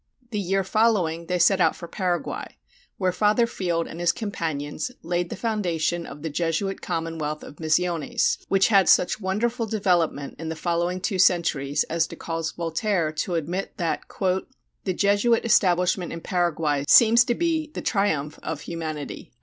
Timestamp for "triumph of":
17.83-18.61